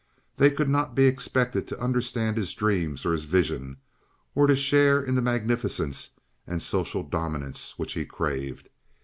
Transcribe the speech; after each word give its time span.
They 0.37 0.49
could 0.49 0.67
not 0.67 0.95
be 0.95 1.03
expected 1.05 1.67
to 1.67 1.79
understand 1.79 2.35
his 2.35 2.55
dreams 2.55 3.05
or 3.05 3.11
his 3.11 3.25
visions, 3.25 3.77
or 4.33 4.47
to 4.47 4.55
share 4.55 4.99
in 4.99 5.13
the 5.13 5.21
magnificence 5.21 6.09
and 6.47 6.63
social 6.63 7.03
dominance 7.03 7.77
which 7.77 7.93
he 7.93 8.03
craved. 8.03 8.69